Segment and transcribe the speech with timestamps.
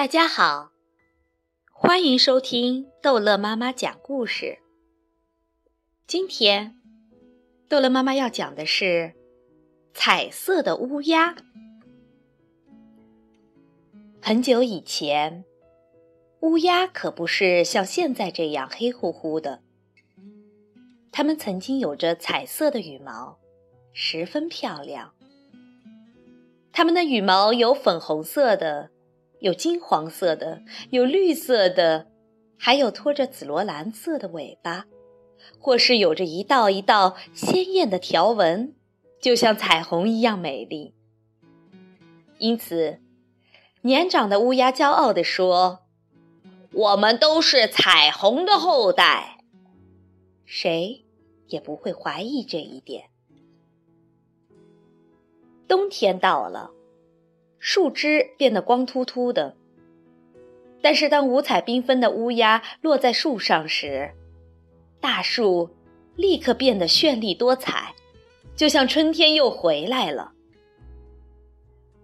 [0.00, 0.72] 大家好，
[1.70, 4.58] 欢迎收听逗乐妈妈讲故事。
[6.06, 6.74] 今天，
[7.68, 9.12] 逗乐妈妈要讲的是
[9.92, 11.36] 彩色的乌鸦。
[14.22, 15.44] 很久以前，
[16.40, 19.60] 乌鸦可不是像现在这样黑乎乎的，
[21.12, 23.38] 它们曾经有着彩色的羽毛，
[23.92, 25.12] 十分漂亮。
[26.72, 28.90] 它们的羽毛有粉红色的。
[29.40, 32.06] 有金黄色的，有绿色的，
[32.58, 34.84] 还有拖着紫罗兰色的尾巴，
[35.58, 38.74] 或是有着一道一道鲜艳的条纹，
[39.20, 40.94] 就像彩虹一样美丽。
[42.38, 43.00] 因此，
[43.82, 45.80] 年长的乌鸦骄傲地说
[46.72, 49.44] ：“我们都是彩虹的后代。”
[50.44, 51.04] 谁
[51.46, 53.08] 也不会怀疑这一点。
[55.66, 56.72] 冬天到了。
[57.60, 59.54] 树枝变得光秃秃的，
[60.80, 64.12] 但是当五彩缤纷的乌鸦落在树上时，
[64.98, 65.68] 大树
[66.16, 67.94] 立刻变得绚丽多彩，
[68.56, 70.32] 就像春天又回来了。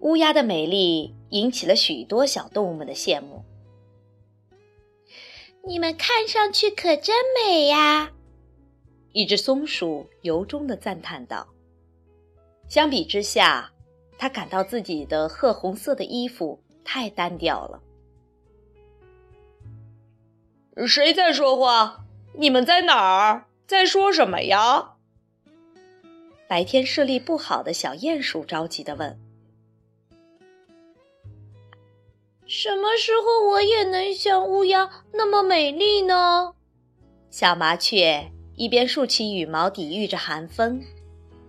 [0.00, 3.44] 乌鸦的美丽引起了许多小动物们的羡慕。
[5.66, 8.10] 你们看上去可真美呀！
[9.12, 11.46] 一只松鼠由衷的赞叹道。
[12.68, 13.68] 相比之下。
[14.22, 17.82] 他感到自己的褐红色的衣服太单调了。
[20.86, 22.04] 谁在说话？
[22.34, 23.48] 你们在哪儿？
[23.66, 24.92] 在说什么呀？
[26.46, 29.18] 白天视力不好的小鼹鼠着急的问
[32.46, 36.54] ：“什么时候我也能像乌鸦那么美丽呢？”
[37.28, 40.80] 小麻雀一边竖起羽毛抵御着寒风，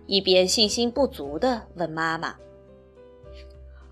[0.06, 2.34] 一边信心不足的问妈妈。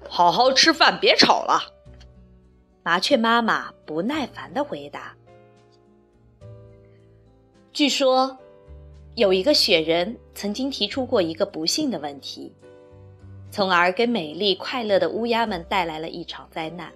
[0.08, 1.60] 好好吃饭，别吵了。
[2.82, 5.14] 麻雀妈妈不耐烦的回答。
[7.72, 8.36] 据说，
[9.14, 12.52] 有一个雪人曾经提出过一个不幸的问题，
[13.50, 16.92] 从而给美丽快乐的乌鸦们带来了一场灾难。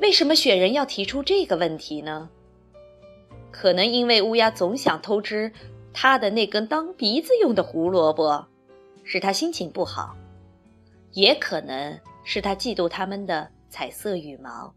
[0.00, 2.30] 为什么雪人要提出这个问题呢？
[3.50, 5.50] 可能因为乌鸦总想偷吃
[5.92, 8.46] 他的那根当鼻子用的胡萝卜，
[9.02, 10.14] 使他心情不好。
[11.12, 14.74] 也可能是他嫉妒他们的彩色羽毛，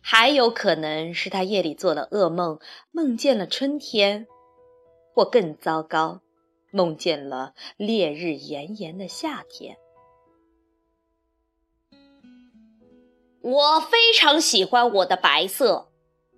[0.00, 2.58] 还有可能是他夜里做了噩梦，
[2.90, 4.26] 梦见了春天，
[5.14, 6.20] 或更糟糕，
[6.72, 9.76] 梦见了烈日炎炎的夏天。
[13.42, 15.90] 我非常喜欢我的白色，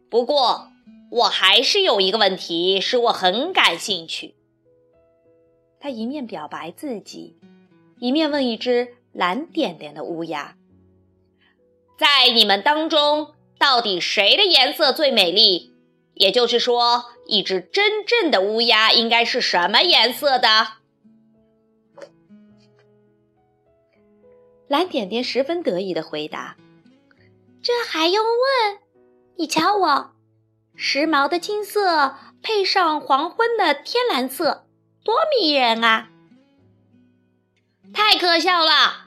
[0.09, 0.69] 不过
[1.11, 4.37] 我还是有一个问题使我很感兴趣。
[5.81, 7.37] 他一面表白自己。
[8.03, 10.57] 一面问一只蓝点点的乌鸦
[11.97, 15.73] ：“在你们当中，到底谁的颜色最美丽？
[16.15, 20.49] 也就是说，一只真正的乌鸦应该是什么颜色的？”
[24.67, 26.57] 蓝点点十分得意的回答
[27.63, 28.81] ：“这还用问？
[29.37, 30.11] 你瞧我，
[30.75, 34.67] 时髦的金色配上黄昏的天蓝色，
[35.05, 36.09] 多迷人啊！”
[37.93, 39.07] 太可笑了！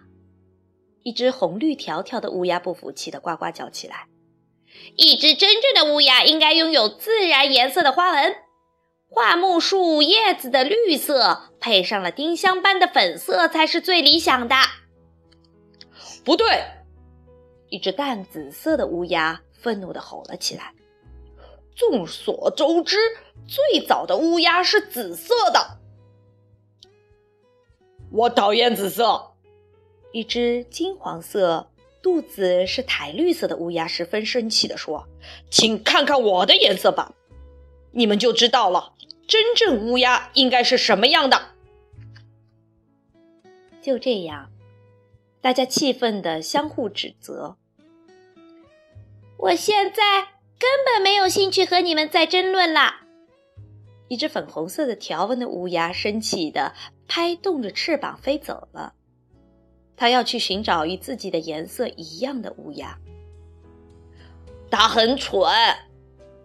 [1.04, 4.08] 一只红绿条条的乌鸦不服气的呱呱叫起来。
[4.96, 8.36] 一只真正的乌鸦应该拥有自然颜色的花纹，
[9.10, 14.56] 桦木树叶子的绿色配上了丁香般的粉色才是最理想的。
[16.24, 16.64] 不对！
[17.70, 20.74] 一只淡紫色的乌鸦愤怒地吼了起来。
[21.76, 22.98] 众所周知，
[23.48, 25.75] 最早的乌鸦是紫色的。
[28.16, 29.34] 我讨厌紫色。
[30.14, 31.70] 一只金黄色、
[32.02, 35.06] 肚子是苔绿色的乌鸦十分生气地说
[35.52, 37.14] ：“请看看我的颜色吧，
[37.92, 38.94] 你们就知道了，
[39.28, 41.50] 真正乌鸦应该是什么样的。”
[43.84, 44.50] 就这样，
[45.42, 47.58] 大家气愤地相互指责。
[49.38, 50.22] 我现在
[50.58, 52.95] 根本没有兴趣和你们再争论了。
[54.08, 56.74] 一只粉红色的条纹的乌鸦生气的。
[57.08, 58.96] 拍动着翅膀飞走了，
[59.96, 62.98] 它要去寻找与自己的颜色一样的乌鸦。
[64.72, 65.48] 它很蠢，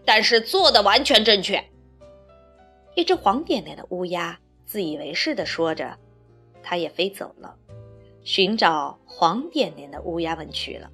[0.05, 1.65] 但是做的完全正确。
[2.95, 5.97] 一只黄点点的乌鸦自以为是的说着，
[6.63, 7.57] 它也飞走了，
[8.23, 10.91] 寻找黄点点的乌鸦们去了。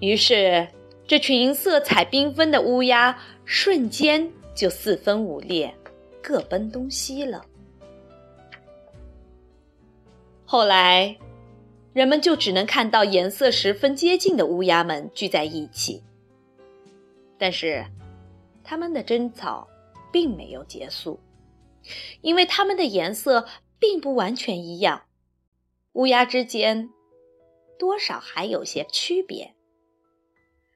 [0.00, 0.68] 于是，
[1.06, 5.72] 这群色彩缤纷的乌鸦瞬间就四分五裂，
[6.20, 7.46] 各奔东西了。
[10.44, 11.16] 后来，
[11.92, 16.02] 人们就只能看到颜色十分接近的乌鸦们聚在一起。
[17.38, 17.86] 但是，
[18.64, 19.68] 它们的争吵
[20.12, 21.20] 并没有结束，
[22.20, 23.46] 因为它们的颜色
[23.78, 25.02] 并不完全一样，
[25.92, 26.90] 乌鸦之间
[27.78, 29.54] 多少还有些区别。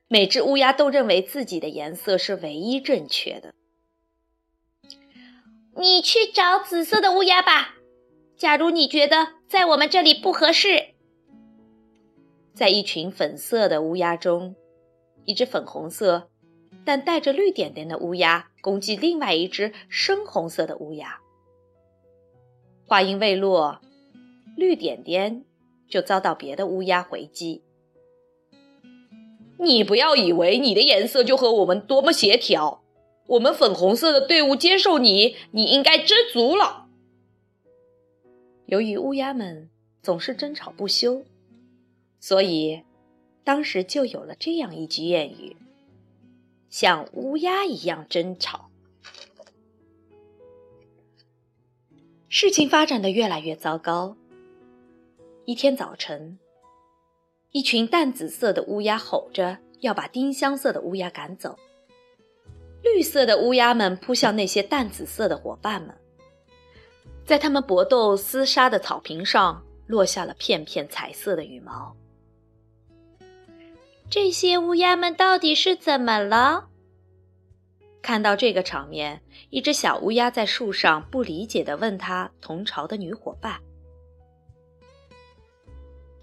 [0.06, 3.52] 每只乌鸦都认为自己的颜色是唯一正确的。
[5.82, 7.74] 你去找紫色的乌鸦吧。
[8.36, 10.94] 假如你觉得在我们这里不合适，
[12.54, 14.54] 在一群粉色的乌鸦中，
[15.24, 16.30] 一只粉红色
[16.84, 21.18] 但带着绿点点的乌鸦攻击另外一只深红色的乌鸦。
[22.86, 23.80] 话音未落，
[24.56, 25.44] 绿点点
[25.88, 27.64] 就遭到别的乌鸦回击。
[29.58, 32.81] 你不要以为你的颜色就和我们多么协调。
[33.26, 36.88] 我们粉红色的队伍接受你，你应该知足了。
[38.66, 39.70] 由于乌鸦们
[40.02, 41.24] 总是争吵不休，
[42.18, 42.82] 所以
[43.44, 45.56] 当时就有了这样一句谚语
[46.68, 48.70] ：“像乌鸦一样争吵。”
[52.28, 54.16] 事情发展的越来越糟糕。
[55.44, 56.38] 一天早晨，
[57.50, 61.58] 一群淡紫色的乌鸦吼着要把丁香色的乌鸦赶走。
[62.94, 65.96] 绿色的乌鸦们扑向那些淡紫色的伙伴们，
[67.24, 71.96] 在他们搏斗厮杀的草坪上落下了片片彩色的羽毛。
[74.10, 76.68] 这些乌鸦们到底是怎么了？
[78.02, 83.60] 看到这个场面，一只小乌鸦在树上不理解地问他同巢的女伙伴：“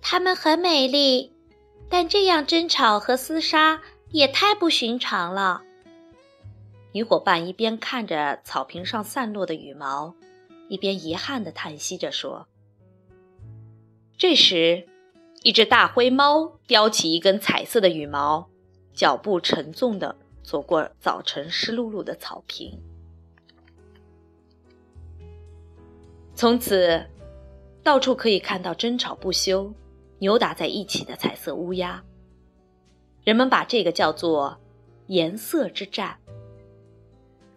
[0.01, 1.33] 它们很美丽，
[1.89, 3.81] 但这样争吵和厮杀
[4.11, 5.63] 也太不寻常了。”
[6.91, 10.15] 女伙伴一边看着草坪上散落的羽毛，
[10.69, 12.47] 一边遗憾地叹息着说
[14.17, 14.87] ：“这时，
[15.43, 18.49] 一只大灰猫叼起一根彩色的羽毛，
[18.95, 22.81] 脚步沉重地走过早晨湿漉漉的草坪。
[26.33, 27.05] 从此，
[27.83, 29.71] 到处可以看到争吵不休、
[30.17, 32.03] 扭打在一起的彩色乌鸦。
[33.23, 34.59] 人们把这个叫做
[35.05, 36.17] ‘颜色之战’。”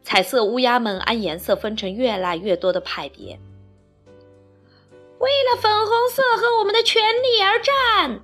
[0.02, 3.38] 彩色乌鸦们按颜色分成越来越多的派别，
[5.19, 8.20] 为了粉红色和我们的权利而战。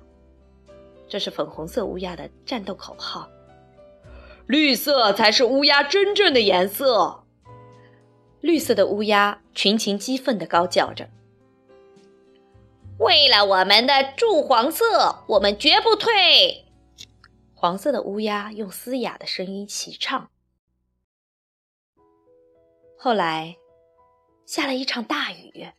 [1.07, 3.29] 这是粉红色乌鸦的战斗口号。
[4.45, 7.23] 绿色才是乌鸦真正的颜色。
[8.41, 11.09] 绿色的乌鸦群情激愤地高叫着
[12.99, 16.65] ：“为了我们的祝黄色，我们绝不退。”
[17.53, 20.29] 黄色的乌鸦用嘶哑的声音齐唱。
[23.01, 23.55] 后来，
[24.45, 25.69] 下了一场大雨。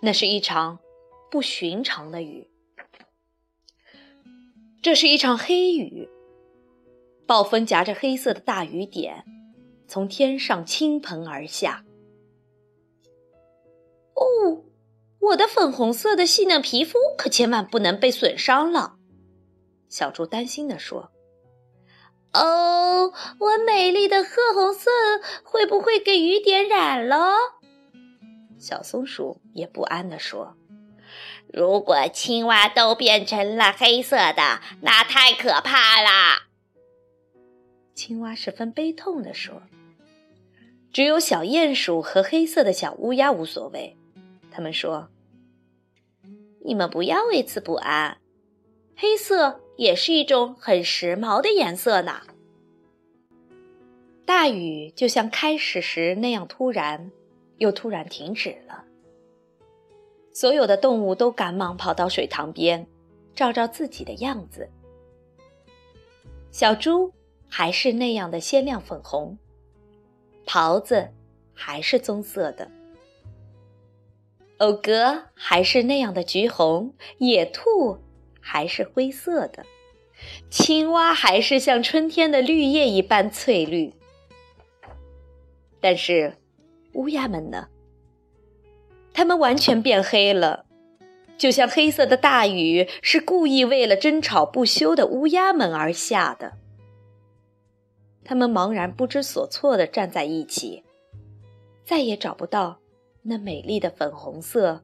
[0.00, 0.80] 那是一场
[1.30, 2.50] 不寻常的雨。
[4.82, 6.08] 这是一场黑雨。
[7.24, 9.24] 暴风夹着黑色的大雨点，
[9.86, 11.84] 从天上倾盆而下。
[14.14, 14.64] 哦，
[15.20, 18.96] 我的粉红色的细嫩皮肤可千万不能被损伤了。
[19.88, 21.12] 小猪担心地说。
[22.32, 24.90] 哦，我美丽的褐红色
[25.42, 27.34] 会不会给雨点染了？
[28.58, 30.56] 小松鼠也不安地说
[31.52, 36.42] ：“如果青蛙都变成了黑色的，那太可怕了。”
[37.94, 39.62] 青蛙十分悲痛地说
[40.92, 43.96] ：“只有小鼹鼠和黑色的小乌鸦无所谓。”
[44.50, 45.08] 他们说
[46.64, 48.18] ：“你们不要为此不安，
[48.98, 52.22] 黑色。”也是一种很时髦的颜色呢。
[54.26, 57.12] 大雨就像开始时那样突然，
[57.58, 58.84] 又突然停止了。
[60.32, 62.88] 所有的动物都赶忙跑到水塘边，
[63.36, 64.68] 照照自己的样子。
[66.50, 67.12] 小猪
[67.48, 69.38] 还是那样的鲜亮粉红，
[70.44, 71.08] 袍子
[71.54, 72.68] 还是棕色的，
[74.56, 77.98] 欧哥还是那样的橘红，野兔。
[78.50, 79.66] 还是灰色的，
[80.48, 83.92] 青蛙还是像春天的绿叶一般翠绿。
[85.80, 86.38] 但是，
[86.94, 87.68] 乌鸦们呢？
[89.12, 90.64] 它们完全变黑了，
[91.36, 96.54] 就像黑色的大雨是故意为了争吵不休的乌鸦们而下的。
[98.24, 100.82] 它们茫然不知所措地站在一起，
[101.84, 102.78] 再也找不到
[103.20, 104.82] 那美丽的粉红色、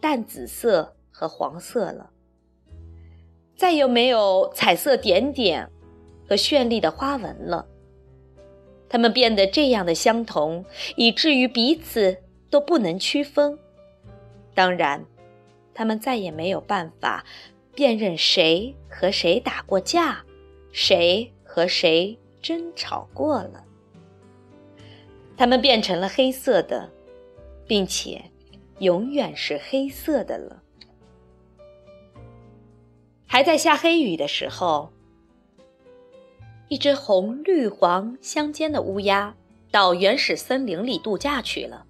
[0.00, 2.12] 淡紫色和黄色了。
[3.60, 5.68] 再也没有彩色点点
[6.26, 7.66] 和绚丽的花纹了。
[8.88, 10.64] 它们变得这样的相同，
[10.96, 12.16] 以至于彼此
[12.48, 13.58] 都不能区分。
[14.54, 15.04] 当然，
[15.74, 17.22] 它们再也没有办法
[17.74, 20.24] 辨认谁和谁打过架，
[20.72, 23.62] 谁和谁争吵过了。
[25.36, 26.88] 它们变成了黑色的，
[27.66, 28.22] 并且
[28.78, 30.62] 永远是黑色的了。
[33.32, 34.92] 还在下黑雨的时候，
[36.68, 39.36] 一只红绿黄相间的乌鸦
[39.70, 41.86] 到原始森林里度假去了。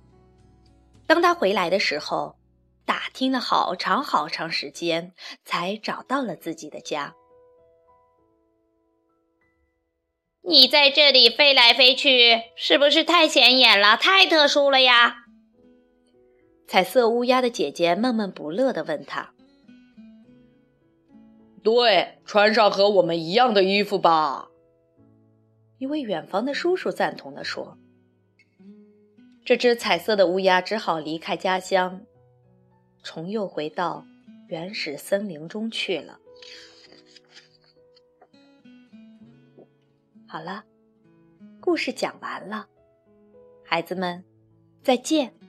[1.07, 2.37] 当他回来的时候，
[2.85, 7.15] 打听了好长好长时间，才找到了自己的家。
[10.43, 15.25] 你在这里飞来飞去，是不是太显眼了，太特殊了呀？
[16.69, 19.33] 彩色乌鸦的姐姐闷闷不乐地问他。
[21.63, 24.49] 对，穿上和我们一样的衣服吧。
[25.79, 27.79] 一位远方的叔叔赞同地说
[29.45, 32.03] ：“这只彩色的乌鸦只好离开家乡，
[33.03, 34.07] 重又回到
[34.49, 36.19] 原始森林中去了。”
[40.27, 40.65] 好了，
[41.61, 42.69] 故事讲完了，
[43.65, 44.25] 孩子们，
[44.83, 45.40] 再见。